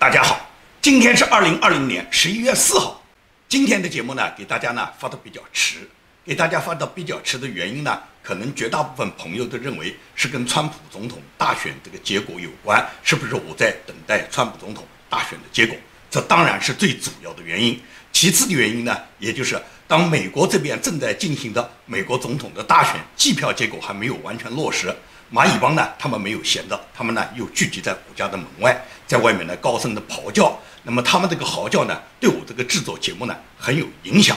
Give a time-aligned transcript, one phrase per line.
[0.00, 0.48] 大家好，
[0.80, 3.04] 今天是二零二零年十一月四号。
[3.50, 5.86] 今天的节目呢，给大家呢发的比较迟。
[6.24, 15.76] 给大家发的比较迟的原因呢，可能绝大部分朋友都认为是跟川普总统大选这个结果有关，是不是我在等待川普总统大选的结果？
[16.10, 17.78] 这当然是最主要的原因。
[18.10, 24.96] 其次的原因呢，也就是当美国这边正在进行的美国总统的大选计票结果还没有完全落实。
[25.32, 28.76] 蚂蚁帮呢，他们没有闲着，他们呢又聚集在我家的门外，
[29.06, 30.58] 在外面呢高声的咆叫。
[30.82, 34.36] 那么他们这个嚎叫呢，对我这个制作节目呢很有影响。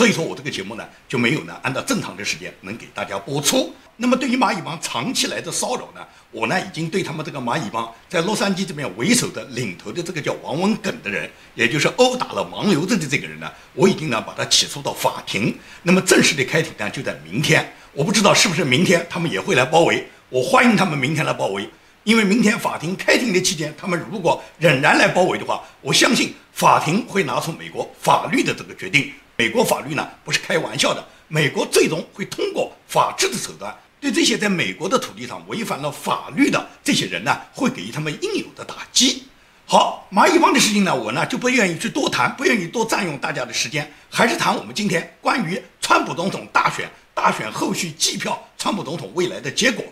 [0.00, 3.70] 所以说我这个节目呢就没有呢按照正常的时间能给大家播出。
[3.98, 15.54] 那么对于蚂蚁帮长期来的骚扰呢，我呢已经对他们这个蚂蚁帮在洛杉矶这边为首的领头的这个叫王文耿的人，也就是殴打了王留正的这个人呢，我已经呢把他起诉到法庭。
[15.82, 21.68] 那么正式的开庭呢就在明天，我不知道是不是明天他们也会来包围，我欢迎他们明天来包围，
[22.04, 29.12] 因为明天法庭开庭的期间，他们如果仍然来包围的话，我相信法庭会拿出美国法律的这个决定。
[29.40, 39.24] 美国法律呢不是开玩笑的，美国最终会通过法治的手段，对这些在美国的土地上违反了法律的这些人呢，会给予他们应有的打击。
[39.64, 49.82] 好，蚂蚁帮的事情呢，我呢就不愿意去多谈，不愿意多占用大家的时间，还是谈我们今天关于川普总统大选、大选后续计票、川普总统未来的结果。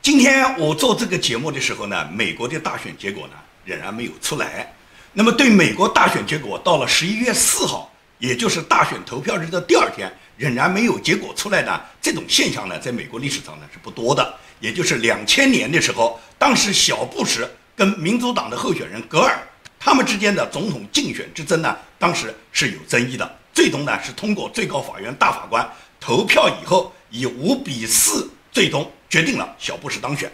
[0.00, 4.72] 今天我做这个节目的时候呢，美国的大选结果呢仍然没有出来。
[5.12, 7.88] 那么对美国大选结果，到了十一月四号。
[8.20, 11.80] 也就是大选投票日的第二天，仍然没有结果出来呢。
[12.02, 14.34] 这种现象呢，在美国历史上呢是不多的。
[14.60, 19.38] 也就是两千年的时候，当时小布什跟民主党的候选人格尔
[19.78, 23.38] 他们之间的总统竞选之争呢，当时是有争议的。
[23.54, 25.66] 最终呢，是通过最高法院大法官
[25.98, 30.30] 投票以后，以五比四最终决定了小布什当选。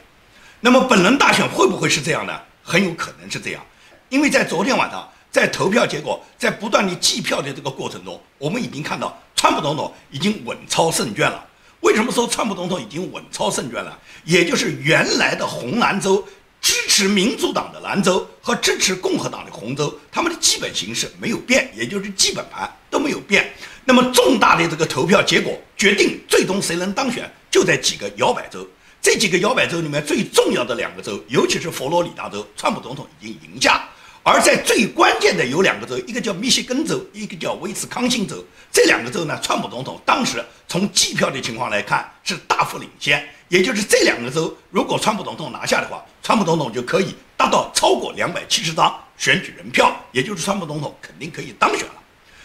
[0.58, 2.36] 那么本轮大选会不会是这样呢？
[2.64, 3.64] 很有可能是这样，
[4.08, 5.08] 因为在昨天晚上。
[5.36, 11.44] 在投票结果，在不断的计票的这个过程中，我们已经看到川普总统已经稳操胜券了。
[11.80, 13.98] 为什么说川普总统已经稳操胜券了？
[14.24, 16.26] 也就是原来的红蓝州
[16.62, 23.52] 支持民主党的蓝州和支持共和党的红州，他们的基本形势没有变，也就是基本盘都没有变。
[23.84, 28.66] 那么重大的这个投票结果决定最终谁能当选，就在几个摇摆州。
[29.02, 33.86] 这几个摇摆州里面最重要的两个州，尤其是佛罗里达州，川普总统已经赢下。
[34.28, 38.44] 而在最关键的有两个州，一个叫密歇根州，一个叫威斯康星州。
[38.72, 43.24] 这两个州呢，川普总统当时从计票的情况来看是大幅领先。
[43.48, 51.94] 也就是这两个州，如果川普总统拿下的话，川普总统就可以达到超过两百七十张选举人票，也就是川普总统肯定可以当选了。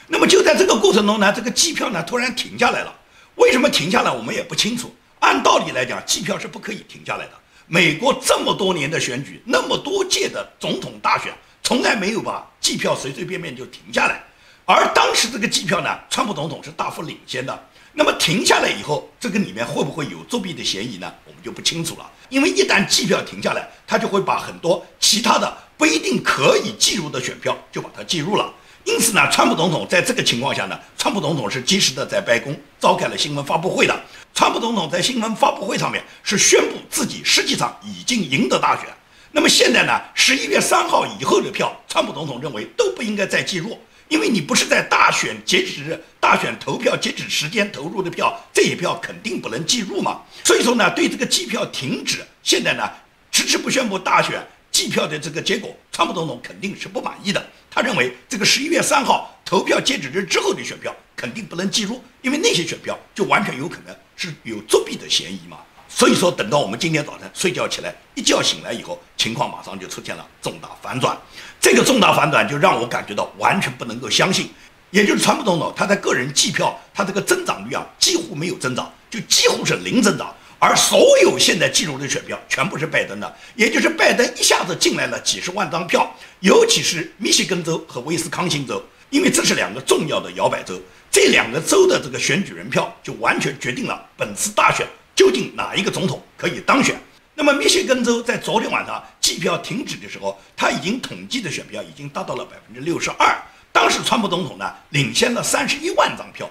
[0.06, 2.96] 那么就在这个过程中呢，这个计票呢突然停下来了。
[3.38, 4.94] 为什么停下来，我们也不清楚。
[5.18, 7.32] 按道理来讲，计票是不可以停下来的。
[7.66, 11.34] 美国这么多年的选举，那么多届的总统大选。
[11.72, 14.22] 从来没有把计票随随便便就停下来，
[14.66, 17.68] 而当时这个计票呢，川普总统是大幅领先的。
[17.94, 21.10] 那么停下来以后，这个里面会不会有作弊的嫌疑呢？
[21.24, 22.12] 我们就不清楚了。
[22.28, 28.54] 因为一旦计票停下来，他就会把很多其他的不一定可以计入的选票就把它计入了。
[28.84, 33.98] 因此呢，川普总统在这个情况下呢，川普总统是及时的在白宫召开了新闻发布会的。
[34.34, 38.88] 川普总统在新闻发布会上面是宣布自己实际上已经赢得大选。
[39.34, 40.02] 那么现在呢？
[40.14, 50.22] 十一月三号以后的票，川普总统认为都不应该再计入，因为你不是在大选截止日、大选投票截止时间投入的票，这些票肯定不能计入嘛。
[50.44, 52.84] 所以说呢，对这个计票停止，现在呢
[53.32, 57.42] 迟迟不宣布大选计票的这个结果，川普总统肯定是不满意的。
[57.70, 65.58] 他认为这个十一月三号投票截止日之后的选票肯定不能计入，因为那些选票就完全有可能是有作弊的嫌疑嘛。
[65.94, 71.16] 所以说，等到我们今天早晨睡觉起来，一觉醒来以后，情况马上就出现了重大反转。
[71.60, 74.50] 这个重大反转就让我感觉到完全不能够相信，
[74.90, 80.34] 也就是川普总统他的个人计票，他这个增长率啊几乎没有增长，就几乎是零增长。
[80.58, 86.10] 而所有现在计入的选票全部是拜登的， 也就是拜登一下子进来了几十万张票，
[86.40, 90.80] 尤其是密歇根州和威斯康星州，因为这是两个重要的摇摆州，
[91.12, 94.88] 这两个州的这个选举人票就完全决定了本次大选。
[95.16, 97.00] 究竟哪一个总统可以当选？
[97.34, 103.36] 那么密歇根州在昨天晚上计票停止的时候，他已经统计的选票已经达到了百分之六十二。
[103.72, 106.50] 当时川普总统呢领先了三十一万张票，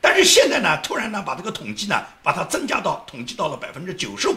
[0.00, 4.34] 但是现在呢，突然呢把这个统计呢把它增加到统计到了百分之九十五，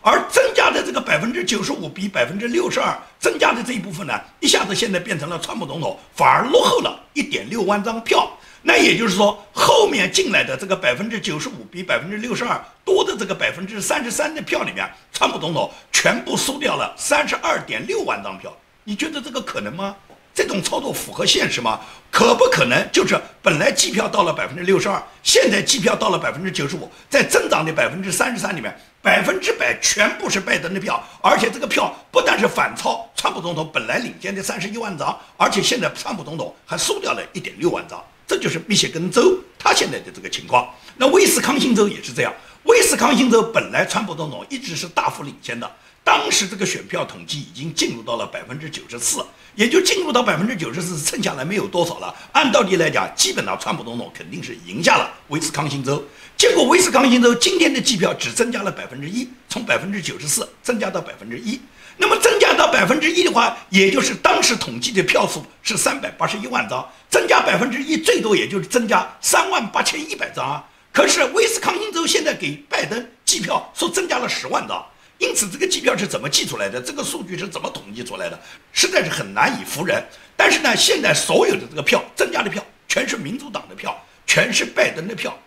[0.00, 8.30] 而增加的这个百分之九十五比百分之六十二增加的这一部分呢，一下子现在变成了川普总统反而落后了一点六万张票。
[8.62, 18.56] 那也就是说，后面进来的这个百分之九十五比百分之六十二多的这个百分之三十三的票里面，川普总统全部输掉了三十二点六万张票。
[18.84, 19.96] 你觉得这个可能吗？
[20.34, 21.80] 这种操作符合现实吗？
[22.10, 22.88] 可不可能？
[22.90, 38.02] 就是本来计票到了百分之六十二，现在计票到了百分之九十五，在增长的百分之三十三里面，百分之百全部是拜登的票，而且这个票不但是反超川普总统本来领先的三十一万张，而且现在川普总统还输掉了一点六万张。
[38.32, 40.66] 这就是密歇根州它现在的这个情况。
[40.96, 42.32] 那威斯康星州也是这样。
[42.62, 45.70] 威斯康星州本来川普总统一直是大幅领先的，
[46.04, 52.14] 当时这个选票统计已经进入到了百分之九十四，也就进入到百分之九十四，剩下来没有多少了。
[52.32, 56.02] 按道理来讲，基本上川普总统肯定是赢下了威斯康星州。
[56.36, 61.60] 结果威斯康星州今天的计票只增加了百分之一，从百分之九十四增加到百分之一。
[61.98, 70.64] 那么增加到百分之一的话，也就是当时统计的票数是三百八十一万张，增加百分之一，最多也就是增加三万八千一百张啊。
[70.90, 74.84] 可是威斯康星州现在给拜登计票说增加了十万张，
[75.18, 76.80] 因此这个计票是怎么计出来的？
[76.80, 78.40] 这个数据是怎么统计出来的？
[78.72, 80.02] 实在是很难以服人。
[80.36, 85.38] 但是呢，现在所有的这个票增加的票，全是民主党的票，全是拜登的票。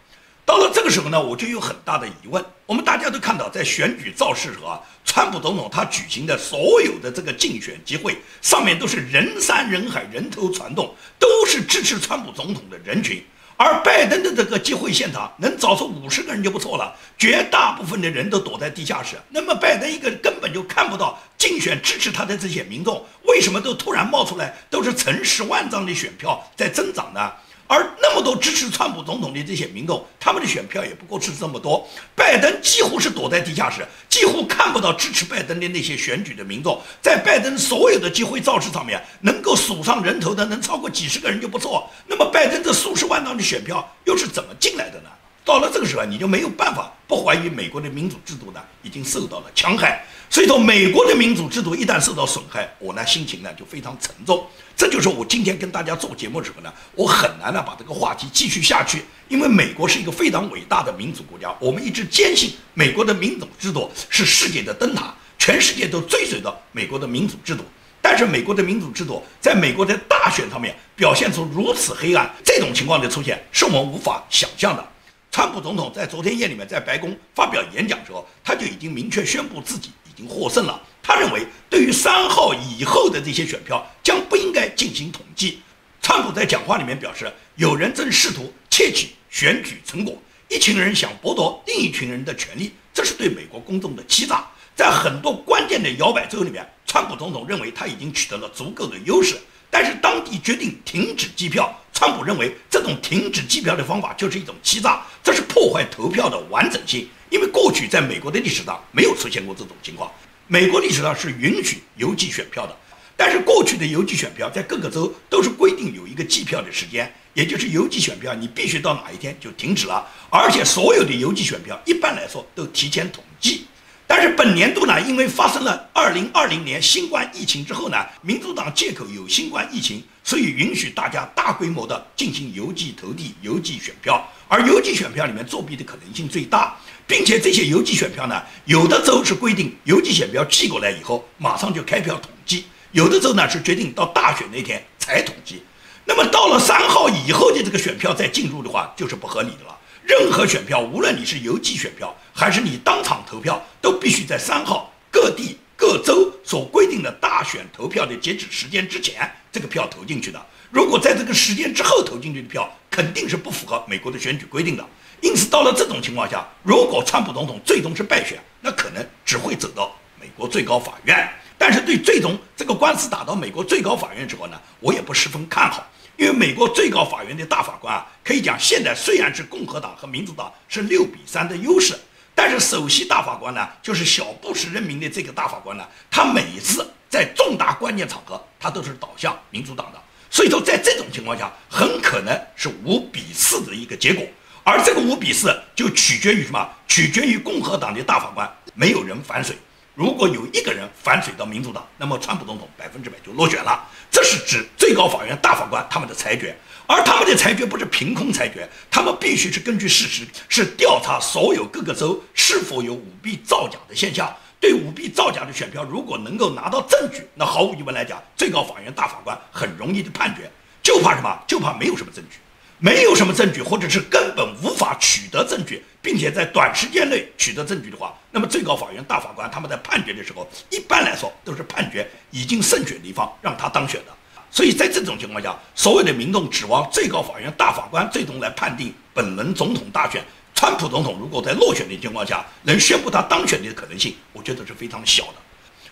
[0.45, 2.43] 到了这个时候呢，我就有很大的疑问。
[2.67, 13.25] 我们大家都看到，在选举造势时候啊，川普总统他举行的所有的这个竞选集会，上面都是人山人海、人头攒动，都是支持川普总统的人群。
[13.57, 19.15] 而拜登的这个集会现场能找出五十个人就不错了，绝大部分的人都躲在地下室。
[19.29, 27.31] 那么拜登一个根本就看不到竞选支持他的这些民众，为什么都突然冒出来，都是成十万张的选票在增长呢？
[27.67, 31.87] 而那么多支持川普总统的这些民众，他们的选票也不过是这么多。
[32.15, 36.79] 拜登几乎是躲在地下室，几乎看不到支持拜登的那些选举的民众。
[37.01, 41.89] 在拜登所有的集会造势上面，能够数上人头的，能超过几十个人就不错。
[42.07, 45.09] 那么拜登这数十万张的选票又是怎么进来的呢？
[45.45, 50.03] 到了这个时候，你就没有办法不怀疑美国的民主制度呢已经受到了戕害。
[50.27, 54.43] 所以说，美国的民主制度一旦受到损害，我呢心情呢就非常沉重。
[54.75, 67.63] 这就是我今天跟大家做节目时候呢，我很难呢把这个话题继续下去，因为美国是一个非常伟大的民主国家，我们一直坚信美国的民主制度是世界的灯塔，全世界都追随着美国的民主制度。
[68.01, 74.85] 但是美国的民主制度在美国的大选上面表现出如此黑暗，这种情况的出现是我们无法想象的。
[75.35, 80.81] 川普总统在昨天夜里面在白宫发表演讲时候，他就已经明确宣布自己已经获胜了。
[81.03, 85.59] 他认为，对于三号以后的这些选票将不应该进行统计。
[86.01, 90.17] 川普在讲话里面表示，有人正试图窃取选举成果，
[90.47, 94.47] 一群人想剥夺另一群人的权利，这是对美国公众的欺诈。
[94.73, 99.35] 在很多关键的摇摆州里面，川普总统认为他已经取得了足够的优势，
[99.77, 101.69] 但是当地决定停止计票。
[101.91, 107.05] 川普认为，这种停止计票的方法就是一种欺诈，这是破坏投票的完整性。
[107.29, 110.09] 因为过去在美国的历史上没有出现过这种情况。
[110.47, 112.73] 美国历史上是允许邮寄选票的，
[113.17, 123.65] 但是过去的邮寄选票在各个州都是规定有一个计票的时间，也就是邮寄选票你必须到哪一天就停止了，而且所有的邮寄选票一般来说都提前统计。
[124.07, 136.75] 但是本年度呢，因为发生了2020年新冠疫情之后呢，民主党借口有新冠疫情，所以允许大家大规模的进行邮寄投递、邮寄选票，而邮寄选票里面作弊的可能性最大。
[137.07, 145.61] 并且这些邮寄选票呢，有的州是规定邮寄选票寄过来以后马上就开票统计，有的州呢是决定到大选那天才统计。
[146.03, 149.77] 那么到了三号以后的这个选票再进入的话，就是不合理的了。
[150.03, 160.45] 任何选票，无论你是邮寄选票还是你当场投票，都必须在三号各地各州所规定的大选投票的截止时间之前，这个票投进去的。
[160.69, 164.85] 如果在这个时间之后投进去的票，肯定是不符合美国的选举规定的。
[165.21, 171.29] 因此，到了这种情况下，如果川普总统最终是败选，那可能只会走到美国最高法院。
[171.57, 175.87] 但是，对最终这个官司打到美国最高法院之后呢，我也不十分看好，
[176.17, 181.97] 因为美国最高法院的大法官啊，可以讲现在虽然是共和党和民主党是六比三的优势，
[182.35, 190.01] 但是首席大法官呢，就是小布什任命的这个大法官呢，他每一次在重大关键场合，他都是倒向民主党的。
[190.29, 194.25] 所以说，在这种情况下，很可能是五比四的一个结果。
[194.63, 196.69] 而这个五比四就取决于什么？
[196.87, 199.55] 取决于共和党的大法官没有人反水。
[199.95, 203.87] 如果有一个人反水到民主党，那么川普总统百分之百就落选了。
[204.11, 206.53] 这是指最高法院大法官他们的裁决，
[206.85, 214.35] 而他们的裁决不是凭空裁决，他们必须是根据事实，是调查所有各个州是否有舞弊造假的现象。
[214.59, 220.51] 对舞弊造假的选票，如果能够拿到证据，那毫无疑问来讲，最高法院大法官很容易的判决。
[220.83, 221.39] 就怕什么？
[221.47, 222.37] 就怕没有什么证据。
[222.77, 234.13] 没有什么证据，或者是根本无法取得证据，并且在短时间内取得证据的话，那么最高法院大法官他们在判决的时候，一般来说都是判决已经胜选的一方让他当选的。
[234.51, 245.33] 所以在这种情况下，所有的民众指望最高法院大法官最终来判定本轮总统大选，川普总统如果在落选的情况下能宣布他当选的可能性，我觉得是非常小的。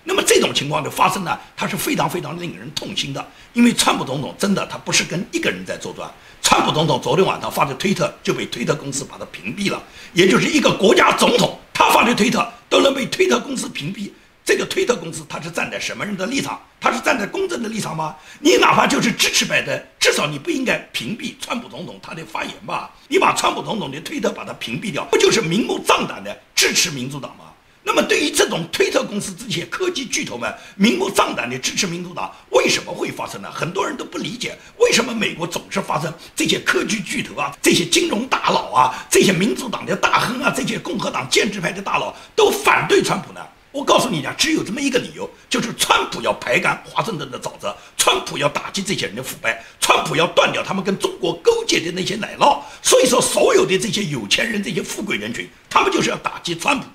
[0.04, 6.10] 那么这种情况的发生呢，它是非常非常令人痛心的，因为川普总统真的他不是跟一个人在作端。
[6.42, 9.82] 川普总统昨天晚上发的推特就被推特公司把他屏蔽了，
[10.14, 14.12] 也就是一个国家总统他发的推特都能被推特公司屏蔽，
[14.44, 16.62] 这个推特公司他是站在什么人的立场？
[16.82, 18.14] 他是站在公正的立场吗？
[18.42, 22.92] 你哪怕就是支持拜登，至少你不应该屏蔽川普总统他的发言吧？
[23.08, 27.46] 你把川普总统的推特把他屏蔽掉，不就是明目张胆的支持民主党吗？
[27.86, 33.52] 那么，对于这种推特公司这些科技巨头们明目张胆地支持民主党，为什么会发生呢？
[33.52, 43.42] 很多人都不理解，为什么美国总是发生这些科技巨头啊、这些金融大佬啊、这些民主党的大亨啊、这些共和党建制派的大佬都反对川普呢？
[43.74, 52.62] 我告诉你讲，只有这么一个理由，就是川普要排干华盛顿的沼泽，川普要打击这些人的腐败，川普要断掉他们跟中国勾结的那些奶酪。
[52.82, 56.86] 所以说，所有的这些有钱人、这些富贵人群，他们就是要打击川普。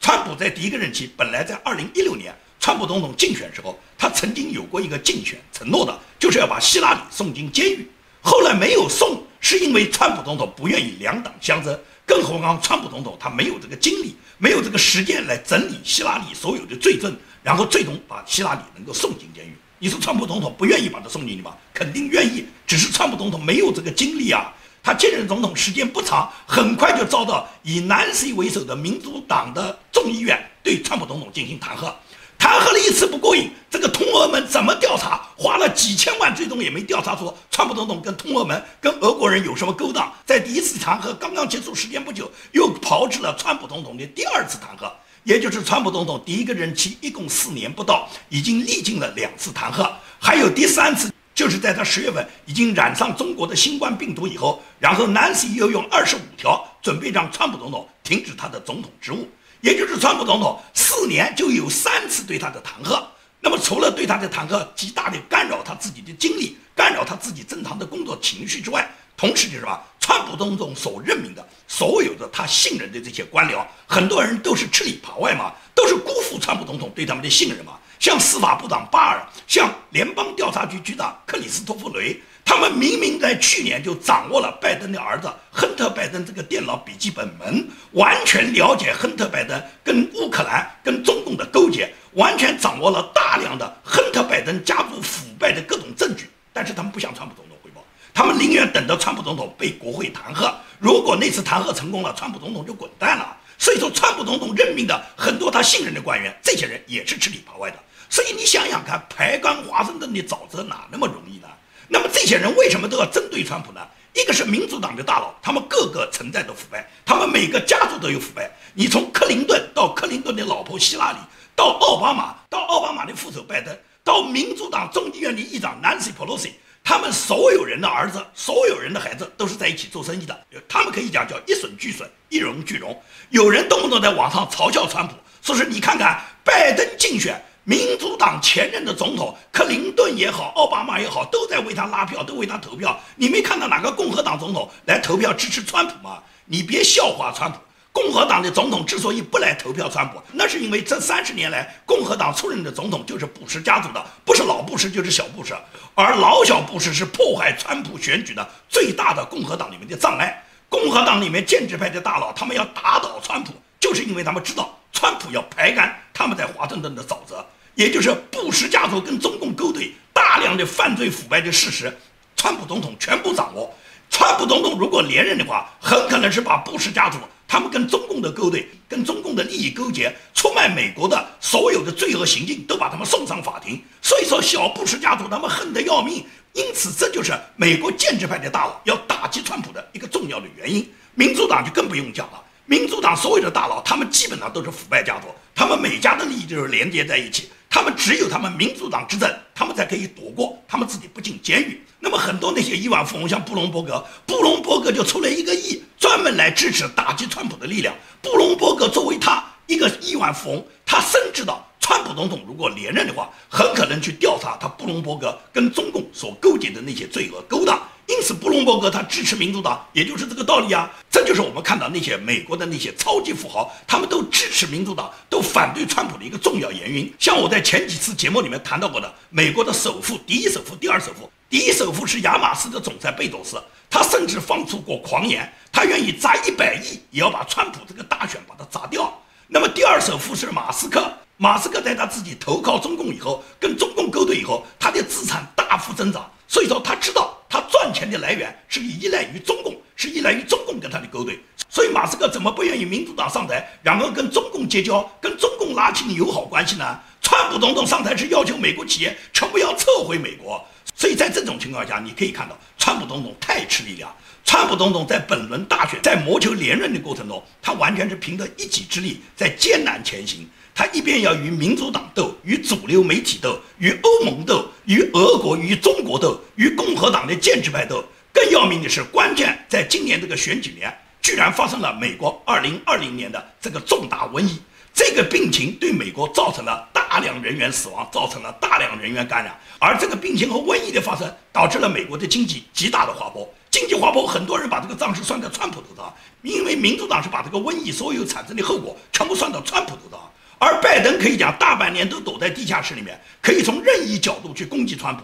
[0.00, 7.86] 川普在第一个任期，本来在二零一六年，川普总统竞选时候，他曾经有过一个竞选承诺的，就是要把希拉里送进监狱。
[8.22, 19.54] 后来没有送，是因为川普总统不愿意两党相争，更何况川普总统他没有这个精力，没有这个时间来整理希拉里所有的罪证，然后最终把希拉里能够送进监狱。
[19.78, 21.54] 你说川普总统不愿意把他送进去吗？
[21.74, 24.50] 肯定愿意，只是川普总统没有这个精力啊。
[24.82, 31.92] 他接任总统时间不长，很快就遭到以南希为首的民主党的众议院对川普总统进行弹劾。
[32.38, 35.20] 弹劾了一次不过瘾，这个通俄门怎么调查？
[35.36, 40.10] 花了几千万，最终也没调查出川普总统跟通俄门、跟俄国人有什么勾当。
[40.24, 44.90] 在第一次弹劾刚刚结束时间不久，又炮制了川普总统的第二次弹劾，
[45.24, 51.12] 也就是川普总统第一个任期一共四年不到，已经历经了两次弹劾，还有第三次。
[51.40, 59.26] 就是在他十月份已经染上中国的新冠病毒以后，然后南希又用二十五条准备让川普总统停止他的总统职务，
[59.62, 63.02] 也就是川普总统四年就有三次对他的弹劾。
[63.40, 69.80] 那么除了对他的弹劾极大的干扰他自己的精力，干扰他自己正常的工作情绪之外，同时就是什么？
[69.98, 77.78] 川普总统所任命的所有的他信任的这些官僚，很多人都是吃里扒外嘛，都是辜负川普总统对他们的信任嘛。
[78.00, 96.30] 像司法部长巴尔，像联邦调查局局长克里斯托弗雷，他们明明在去年就掌握了拜登的儿子亨特·拜登这个电脑笔记本门，完全了解亨特·拜登跟乌克兰、跟中共的勾结，完全掌握了大量的亨特·拜登家族腐败的各种证据。
[96.54, 100.50] 但是他们不向川普总统汇报，他们宁愿等到川普总统被国会弹劾。
[100.78, 103.36] 如果那次弹劾成功了，川普总统就滚蛋了。
[103.60, 107.76] 所以说，川普总统任命的很多他信任的官员，这些人也是吃里扒外的。
[108.08, 111.46] 所以你想想看，排干华盛顿的沼泽哪那么容易呢？
[111.86, 113.86] 那么这些人为什么都要针对川普呢？
[114.14, 118.50] 一个是民主党的大佬，他们个个存在着腐败，他们每个家族都有腐败。
[118.72, 121.18] 你从克林顿到克林顿的老婆希拉里，
[121.54, 130.38] 到奥巴马，到奥巴马的副手拜登，到民主党众议院的议长 Nancy Pelosi，他们所有人的儿子，所有人的孩子都是在一起做生意的。
[130.68, 133.00] 他们可以讲叫一损俱损，一荣俱荣。
[133.30, 137.40] 有人动不动在网上嘲笑川普，说是你看看拜登竞选。
[137.62, 142.98] 民主党前任的总统克林顿也好，奥巴马也好，都在为他拉票，都为他投票。
[143.14, 146.20] 你没看到哪个共和党总统来投票支持川普吗？
[146.46, 147.58] 你别笑话川普。
[147.92, 155.56] 共和党的总统之所以不来投票川普，那是因为这三十年来，共和党出任的总统就是布什家族的，不是老布什就是小布什，
[155.94, 160.44] 而老小布什是破坏川普选举的最大的共和党里面的障碍。
[160.68, 164.76] 共和党里面建制派的大佬，他们要打倒川普，就是因为他们知道。
[164.92, 171.96] 川普要排干他们在华盛顿的沼泽，也就是布什家族跟中共勾兑大量的犯罪腐败的事实，
[172.36, 173.72] 川普总统全部掌握。
[174.10, 177.18] 川普总统如果连任的话，很可能是把布什家族
[177.50, 183.82] 他们跟中共的勾兑、跟中共的利益勾结、出卖美国的所有的罪恶行径都把他们送上法庭。
[184.00, 186.24] 所以说，小布什家族他们恨得要命。
[186.52, 190.88] 因此，这就是美国建制派的大佬要打击川普的一个重要的原因。
[191.16, 192.40] 民主党就更不用讲了。
[192.66, 197.50] 民主党所有的大佬，他们基本上都是腐败家族，他们每家的利益就是连接在一起。
[197.70, 201.80] 他们只有他们民主党执政，他们才可以躲过他们自己不进监狱。
[202.00, 207.94] 那么很多那些亿万富翁，像布隆伯格，布隆伯格就出了一个亿，专门来支持打击川普的力量。
[208.20, 217.80] 布隆伯格作为他一个亿万富翁，他深知道川普总统如果连任的话，很可能去调查他布隆伯格跟中共所勾结的那些罪恶勾当。
[218.20, 220.90] 因此，布隆伯格他支持民主党，也就是这个道理啊。
[221.10, 227.10] 这就是我们看到那些美国的那些超级富豪，他们都支持民主党，都反对川普的一个重要原因。
[227.18, 233.58] 像我在前几次节目里面谈到过的，美国的首富、第一首富、第二首富，第一首富是亚马逊的总裁贝佐斯，
[233.88, 239.10] 他甚至放出过狂言，他愿意砸一百亿也要把川普这个大选把它砸掉。
[239.48, 247.34] 那么第二首富是马斯克，马斯克在他自己投靠中共以后，跟中共勾兑以后，他的资产大幅增长，所以说他知道。
[247.50, 251.36] 他赚钱的来源是依赖于中共，是依赖于中共跟他的勾兑，
[251.68, 257.00] 所以马斯克怎么不愿意民主党上台，然后跟中共结交，跟中共拉近友好关系呢？
[257.20, 260.64] 川普总统上台是要求美国企业全部要撤回美国，
[260.94, 264.14] 所以在这种情况下，你可以看到川普总统太吃力量。
[264.50, 270.44] 川普总统在本轮大选在谋求连任的过程中，他完全是凭着一己之力在艰难前行。
[270.74, 278.04] 他一边要与民主党斗，与主流媒体斗，与欧盟斗，与俄国、与中国斗，与共和党的建制派斗。
[278.32, 280.92] 更要命的是，关键在今年这个选举年，
[281.22, 284.58] 居然发生了美国2020年的这个重大瘟疫。
[284.92, 289.58] 这个病情对美国造成了大量人员死亡，造成了大量人员感染。
[289.78, 293.48] 而这个病情和瘟疫的发生，导致了美国的经济极大的滑坡。
[293.70, 300.20] 经济滑坡，很多人把这个账是算在川普头上，因为民主党是把这个瘟疫所有产生的后果全部算到川普头上。
[300.58, 305.22] 而拜登可以讲大半年都躲在地下室里面，可以从任意角度去攻击川普。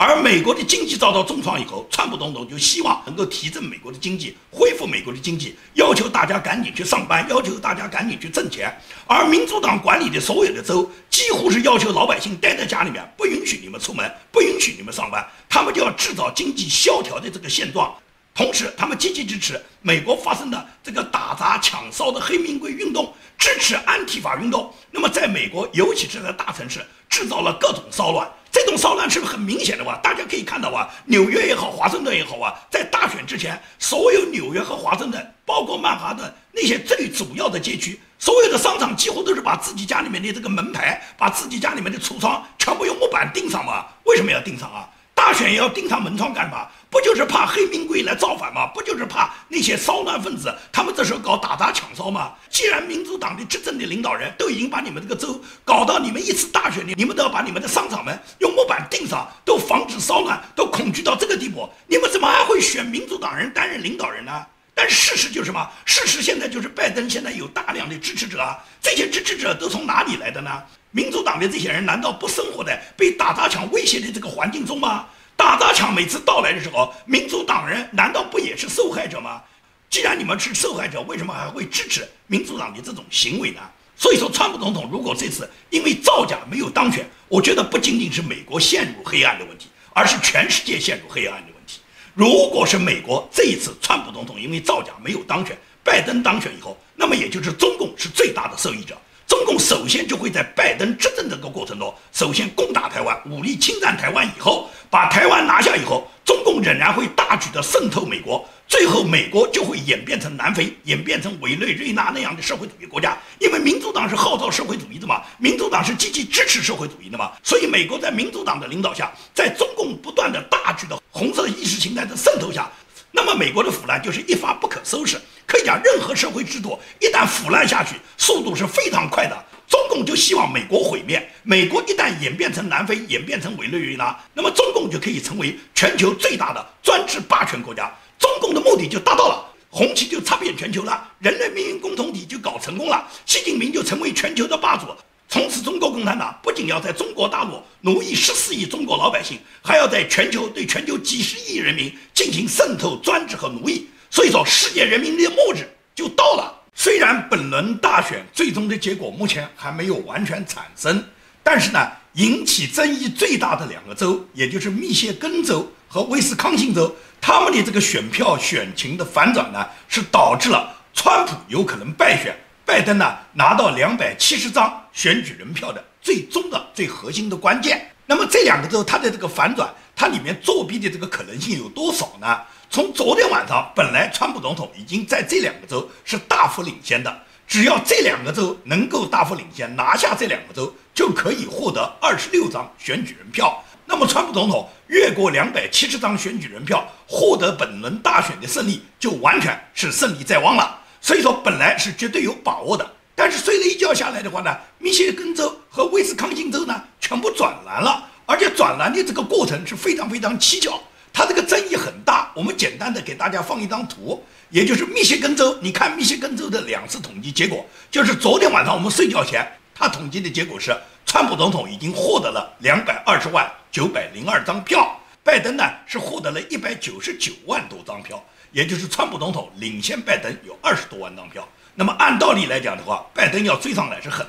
[0.00, 8.72] 而美国的经济遭到重创以后，川普总统就希望能够提振美国的经济，恢复美国的经济，要求大家赶紧去上班，要求大家赶紧去挣钱。
[9.08, 17.92] 而民主党管理的所有的州，几乎是要求老百姓待在家里面，不允许你们出门，不允许你们上班，他们就要制造经济萧条的这个现状。
[18.38, 24.72] 同时，他们积极支持美国发生的这个打砸抢烧的黑名贵运动，支持安提法运动。
[24.92, 26.78] 那么，在美国，尤其是在大城市，
[27.10, 28.30] 制造了各种骚乱。
[28.52, 29.96] 这种骚乱是不是很明显的哇？
[29.96, 43.84] 大家可以看到啊，纽约也好，华盛顿也好啊，在大选之前，所有纽约和华盛顿，包括曼哈顿那些最主要的街区，所有的商场几乎都是把自己家里面的这个门牌，把自己家里面的橱窗全部用木板钉上嘛？
[44.04, 44.88] 为什么要钉上啊？
[45.28, 46.66] 大选也要钉上门窗干嘛？
[46.88, 48.66] 不就是怕黑名贵来造反吗？
[48.68, 52.32] 不就是怕那些骚乱分子他们这时候搞打砸抢烧吗？
[52.48, 64.32] 既然民主党的执政的领导人都已经把你们这个州搞到你们一次大选里，你们都要把你们的商场门用木板钉上，都防止骚乱，都恐惧到这个地步，你们怎么还会选民主党人担任领导人呢？
[64.74, 65.68] 但事实就是什么？
[65.84, 70.62] 事实现在就是拜登现在有大量的支持者，这些支持者都从哪里来的呢？
[70.98, 75.06] 民主党的这些人难道不生活在被打砸抢威胁的这个环境中吗？
[75.36, 79.40] 打砸抢每次到来的时候，民主党人难道不也是受害者吗？
[79.88, 83.60] 既然你们是受害者，为什么还会支持民主党的这种行为呢？
[83.96, 91.78] 所以说，川普总统如果这次因为造假没有当选，我觉得不仅仅是美国陷入黑暗的问题，而是全世界陷入黑暗的问题。
[92.12, 98.98] 如果是美国这一次川普总统因为造假没有当选，拜登当选以后，那么也就是中共是最大的受益者。
[99.28, 113.18] 中共首先就会在拜登执政这个过程中，首先攻打台湾，武力侵占台湾以后，把台湾拿下以后，中共仍然会大举的渗透美国，最后美国就会演变成南非，演变成委内瑞拉那样的社会主义国家。
[113.38, 122.66] 因为民主党是号召社会主义的嘛，民主党是积极支持社会主义的嘛，所以美国在民主党的领导下，在中共不断的大举的红色意识形态的渗透下。
[123.10, 129.44] 那么美国的腐烂就是一发不可收拾，可以讲任何社会制度一旦腐烂下去，速度是非常快的。
[129.66, 137.90] 中共就希望美国毁灭，美国一旦演变成南非，演变成委内瑞拉，那么中共就可以成为全球最大的专制霸权国家。
[138.18, 144.86] 中共的目的就达到了，红旗就插遍全球了，人类命运共同体就搞成功了，习近平就成为全球的霸主。
[145.30, 153.86] 从此，中国共产党不仅要在中国大陆奴役十四亿中国老百姓，还要在全球对全球几十亿人民进行渗透、专制和奴役。
[154.10, 156.54] 所以说，世界人民的末日就到了。
[156.74, 161.04] 虽然本轮大选最终的结果目前还没有完全产生，
[161.42, 172.36] 但是呢，引起争议最大的两个州，也就是密歇根州和威斯康星州，他们的这个选票选情的反转呢，是导致了川普有可能败选。
[172.64, 179.68] 拜登呢拿到两百七十张选举人票的最终的最核心的关键，那么这两个州它的这个反转，
[179.98, 182.40] 它里面作弊的这个可能性有多少呢？
[182.70, 193.60] 从昨天晚上，本来川普总统已经在这两个州是大幅领先的，只要这两个州能够大幅领先，拿下这两个州，就可以获得二十六张选举人票。
[193.86, 200.78] 那么，川普总统越过两百七十张选举人票，获得本轮大选的胜利，就完全是胜利在望了。
[201.00, 202.88] 所以说，本来是绝对有把握的。
[203.16, 210.78] 但是睡了一觉下来的话呢，密歇根州和威斯康星州呢，全部转蓝了，而且转蓝的这个过程是非常非常蹊跷，
[211.14, 212.30] 它这个争议很大。
[212.36, 220.76] 我们简单的给大家放一张图，也就是密歇根州，你看密歇根州的两次统计结果，就是昨天晚上我们睡觉前，他统计的结果是。
[221.10, 231.48] 川普总统已经获得了两百二十万九百零二张票，拜登呢是获得了一百九十九万多张票，也就是川普总统领先拜登有二十多万张票。
[231.74, 234.26] 那么按道理来讲的话，拜登要追上来是很。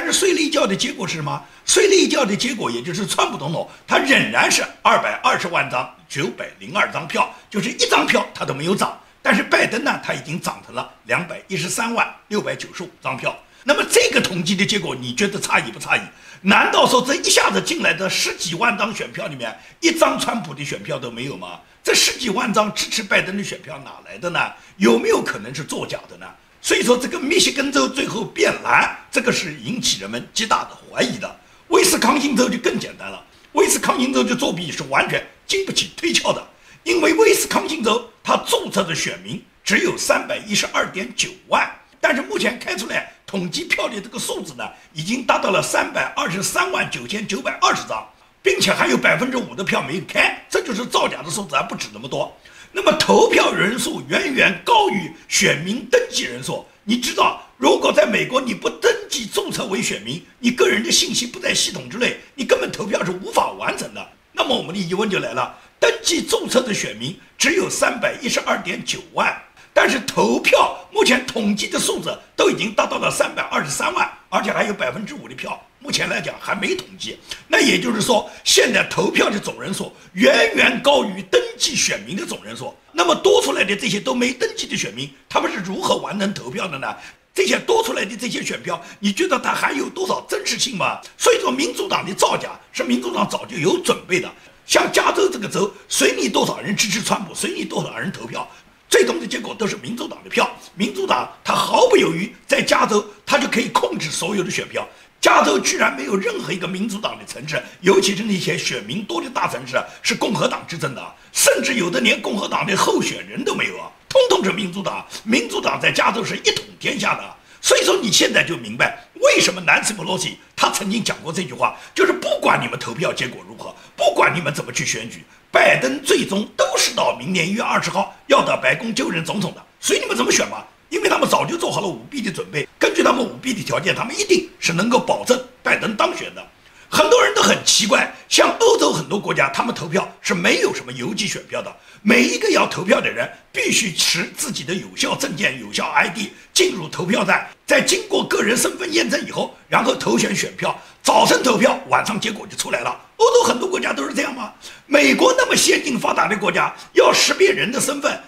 [0.00, 1.44] 但是睡了一觉的结果是什么？
[1.66, 8.98] 睡了一觉的结果，也就是川普总统他仍然是二百二十万张九百零二张票，就是一张票他都没有涨。
[9.20, 13.38] 但是拜登呢，他已经涨成了两百一十三万六百九十五张票。
[13.64, 16.00] 那么这个统计的结果，你觉得差异不差异？
[16.40, 21.60] 难道说这一下子进来的十几万张选票里面，一张川普的选票都没有吗？
[21.84, 24.50] 这十几万张支持拜登的选票哪来的呢？
[24.78, 26.26] 有没有可能是作假的呢？
[26.62, 31.40] 所以说，这个密歇根州最后变蓝，这个是引起人们极大的怀疑的。
[31.68, 36.46] 威斯康星州就更简单了，威斯康星州的作弊是完全经不起推敲的，
[36.84, 41.70] 因为威斯康星州它注册的选民只有三百一十二点九万。
[42.00, 48.06] 但是目前开出来统计票的这个数字呢，已经达到了三百二十三万九千九百二十张，
[48.42, 52.34] 并且还有百分之五的票没有开，这就是造假的数字，还不止那么多。
[52.72, 56.64] 那么投票人数远远高于选民登记人数。
[56.84, 64.08] 你知道，如果在美国你不登记注册为选民，你个人的信息不在系统之内，你根本投票是无法完成的。
[64.32, 69.36] 那么我们的疑问就来了：登记注册的选民只有三百一十二点九万。
[69.72, 77.18] 但是投票目前统计的数字都已经达到了三百二十三万，而且还有百分之五的票，目前来讲还没统计。
[77.48, 82.72] 那也就是说，现在投票的总人数远远高于登记选民的总人数。
[82.92, 86.94] 那么多出来的这些都没登记的选民，他们是如何完成投票的呢？
[87.32, 91.00] 这些多出来的这些选票，你觉得它还有多少真实性吗？
[91.16, 94.30] 所以说，民主党的造假是民主党早就有准备的。
[94.66, 98.46] 像加州这个州，随你多少人支持川普，随你多少人投票。
[98.90, 104.86] 最终的结果都是民主党的票，民主党他毫不犹豫在加州，他就可以控制所有的选票。
[105.20, 115.06] 加州居然没有任何一个民主党的城市，尤其是那些选民多的大城市是共和党执政的，甚至有的连共和党的候选人都没有啊，通通是民主党。
[115.22, 117.22] 民主党在加州是一统天下的，
[117.60, 125.22] 所以说你现在就明白为什么南斯·普洛西他曾经讲过这句话，就是不管你们投票结果如何，不管你们怎么去选举。
[125.52, 132.68] 拜登最终都是到明年一月二十号要到白宫就任总统的，随你们怎么选吧，因为他们早就做好了舞弊的准备。
[132.78, 136.46] 根据他们舞弊的条件，他们一定是能够保证拜登当选的。
[136.90, 150.76] 很多人都很奇怪，像欧洲很多国家，他们投票是没有什么邮寄选票的，每一个要投票的人必须持自己的有效证件、有效 ID 进入投票站，在经过个人身份验证以后，然后投选选票。
[151.02, 152.94] 早晨投票，晚上结果就出来了。
[153.16, 154.52] 欧洲很多国家都是这样吗？
[154.86, 158.20] 美国那么先进发达的国家，要识别人的身份，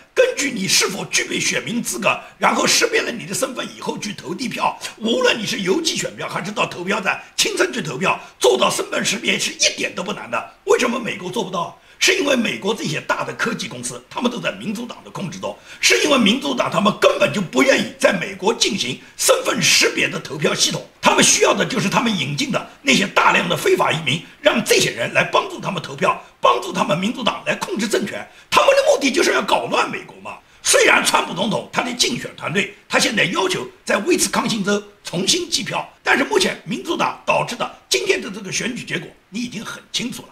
[0.43, 4.77] 据你是否具备选民资格，然后识别了你的身份以后去投递票。
[4.97, 10.55] 无论你是邮寄选票还是到投票站亲身去投票，做到身份识别是一点都不难的。
[10.65, 11.81] 为什么美国做不到？
[12.05, 30.39] 是因为美国这些大的科技公司，他们都在民主党的控制中，是因为民主党他们根本就不愿意在美国进行身份识别的投票系统，他们需要的就是他们引进的那些大量的非法移民，让这些人来帮助他们投票，帮助他们民主党来控制政权，他们的目的就是要搞乱美国嘛。
[30.61, 40.29] 虽然川普总统他的竞选团队他现在要求在威斯康星州重新计票，但是目前民主党导致的今天的这个选举结果，你已经很清楚了。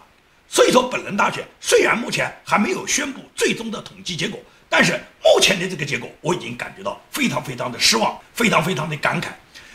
[0.53, 9.29] 所以说，本轮大选虽然目前还没有宣布最终的统计结果，但是目前的这个结果，我已经感觉到非常非常的失望，非常非常的感慨。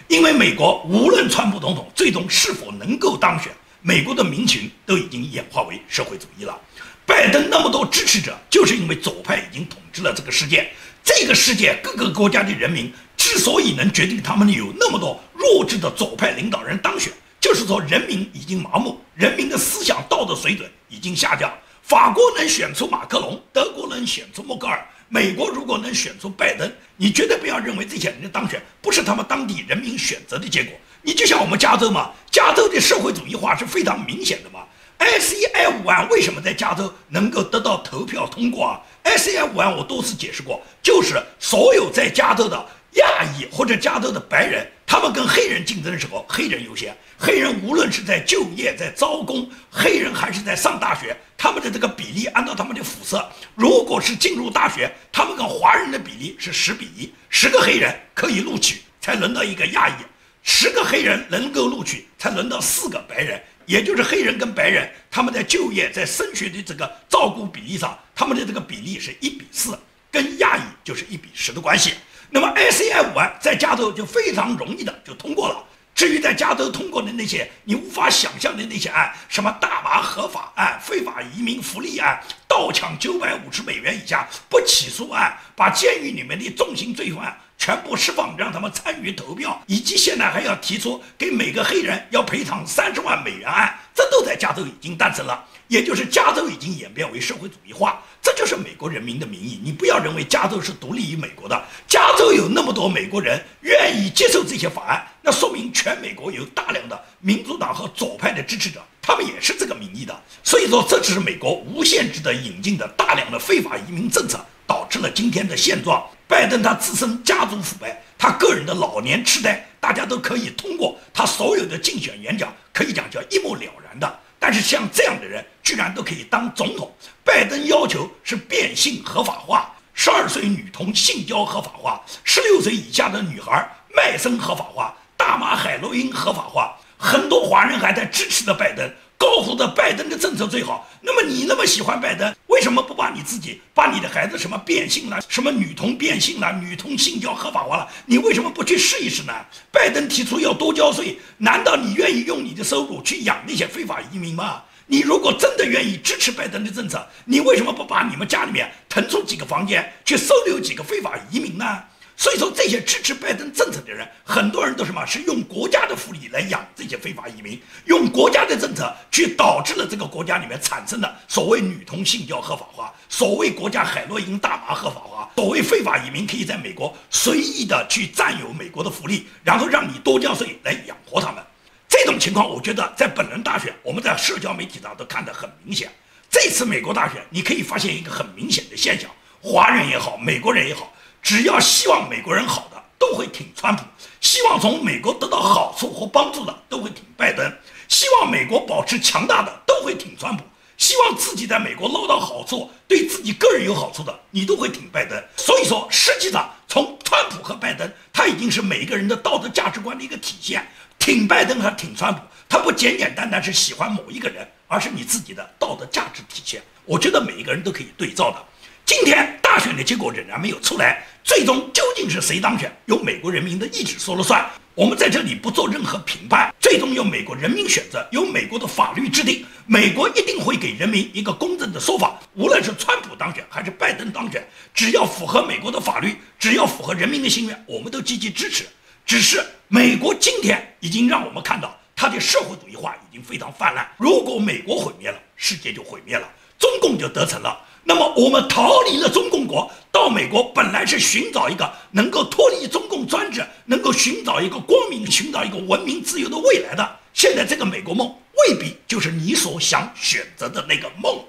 [0.10, 6.60] 因为美国无论川普总统最终是否能够当选，美国的民情都已经演化为社会主义了。
[7.06, 10.70] 拜登那么多支持者，就是因为左派已经统治了这个世界。
[11.06, 17.14] 这个世界各个国家的人民之所以能决定他们有那么多弱智的左派领导人当选。
[17.45, 21.53] 就是说，人民已经麻木，人民的思想道德水准已经下降。
[21.84, 30.73] 法国能选出马克龙，德国能选出默克尔，美国如果能选出拜登，你绝对不要认为这些人的当选不是他们当地人民选择的结果。
[31.03, 34.62] 你就像我们加州嘛，加州的社会主义化是非常明显的嘛。
[34.97, 46.95] S E I 五案为什么在加州能够得到投票通过啊？？S E I 五案我多次解释过，就是所有在加州的亚裔或者加州的白人，他们跟黑人竞争的时候，黑人优先。
[47.17, 60.04] 黑人无论是在就业、在招工，黑人还是在上大学，他们的这个比例按照他们的肤色，如果是进入大学，他们跟华人的比例是十比一，十个黑人可以录取，才轮到一个亚裔；
[60.43, 63.41] 十个黑人能够录取，才轮到四个白人。
[63.65, 69.76] 也就是黑人跟白人，他们在就业、在升学的这个照顾比例上，他们的这个比例是一比四，
[70.12, 71.93] 跟亚裔就是一比十的关系。
[72.36, 75.63] 那么 SCI 五案在加州就非常容易的就通过了。
[75.93, 87.39] 至于在加州通过的那些你无法想象的那些案，什么大麻合法案、非法移民福利案、盗抢九百五十美元以下不起诉案，把监狱里面的重刑罪犯。
[87.58, 95.41] 全部释放，让他们参与投票，以及现在还要提出给每个黑人要赔偿三十万美元案，这都在加州已经诞生了。
[95.67, 99.60] 也就是加州已经演变为社会主义化，这就是美国人民的民意。
[99.63, 110.15] 你不要认为加州是独立于美国的，加州有那么多美国人愿意接受这些法案，那说明全美国有大量的民主党和左派的支持者，他们也是这个民意的。
[110.43, 116.04] 所以说，这只是美国无限制的引进的大量的非法移民政策，导致了今天的现状。
[116.28, 124.19] 拜登他自身家族腐败，他个人的老年痴呆，大家都可以通过他所有的竞选演讲，可以讲叫一目了然的。
[124.39, 126.91] 但是像这样的人，居然都可以当总统。
[127.24, 136.78] 拜登要求是变性合法化，十二岁女童性交合法化，十六岁以下的女孩卖身合法化，大麻海洛因合法化。
[136.98, 138.89] 很多华人还在支持着拜登。
[139.17, 149.34] 高呼的拜登的政策最好，那么你那么喜欢拜登，为什么不把你自己、把你的孩子什么变性了、什么女童变性了、女童性交合法化了，你为什么不去试一试呢？
[149.71, 154.62] 拜登提出要多交税，难道你愿意用你的收入去养那些非法移民吗？
[154.88, 161.84] 你如果真的愿意支持拜登的政策，你为什么不把你们家里面腾出几个房间去收留几个非法移民呢？
[162.17, 165.06] 所以说，这些支持拜登政策的人，很多人都什么？
[165.06, 181.43] 是用国家的福利来养这些非法移民，用国家的政策去导致了这个国家里面产生的所谓女同性交合法化，所谓国家海洛因大麻合法化，所谓非法移民可以在美国随意的去占有美国的福利，然后让你多交税来养活他们。
[181.89, 185.91] 这种情况，我觉得在本轮大选，我们在社交媒体上都看得很明显。
[186.30, 189.10] 这次美国大选，你可以发现一个很明显的现象：
[189.41, 190.91] 华人也好，美国人也好。
[191.26, 193.84] 只要希望美国人好的，都会挺川普；
[194.22, 197.52] 希望从美国得到好处或帮助的，都会挺拜登；
[197.88, 200.44] 希望美国保持强大的，都会挺川普；
[200.78, 205.20] 希望自己在美国捞到好处，对自己个人有好处的，你都会挺拜登。
[205.36, 210.64] 所以说，实际上从川普和拜登，他已经是每一个人的道德价值观的一个体现。
[211.00, 216.62] 挺拜登和挺川普，他不简简单单是喜欢某一个人，而是你自己的道德价值体现。
[216.86, 218.38] 我觉得每一个人都可以对照的。
[218.86, 221.04] 今天大选的结果仍然没有出来。
[221.24, 224.48] 最终究竟是谁当选，由美国人民的意志说了算。
[224.76, 229.43] 我们在这里不做任何评判，最终由美国人民选择，由美国的法律制定。
[229.65, 232.19] 美国一定会给人民一个公正的说法。
[232.36, 238.65] 无论是川普当选还是拜登当选，只要符合美国的法律，只要符合人民的心愿，我们都积极支持。
[239.04, 243.89] 只是美国今天已经让我们看到，它的社会主义化已经非常泛滥。
[243.98, 247.64] 如果美国毁灭了，世界就毁灭了，中共就得逞了。
[247.88, 257.00] 那么我们逃离了中共国，到美国本来是寻找一个能够脱离中共专制，能够寻找一个光明、寻找一个文明自由的未来的。
[257.13, 258.13] 现在这个美国梦
[258.50, 261.24] 未必就是你所想选择的那个梦。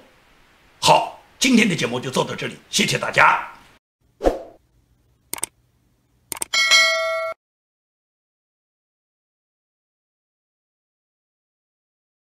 [0.79, 3.56] 好，今天的节目就做到这里，谢谢大家。